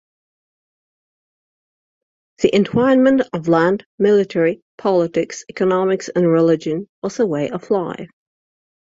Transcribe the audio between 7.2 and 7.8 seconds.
way of